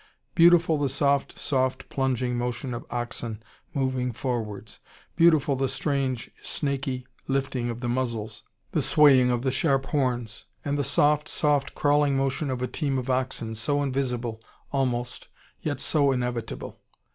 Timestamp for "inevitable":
16.11-16.79